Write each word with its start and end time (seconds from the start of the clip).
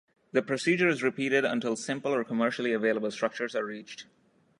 This 0.31 0.45
procedure 0.45 0.87
is 0.89 1.03
repeated 1.03 1.45
until 1.45 1.75
simple 1.75 2.11
or 2.11 2.23
commercially 2.23 2.73
available 2.73 3.11
structures 3.11 3.55
are 3.55 3.63
reached. 3.63 4.07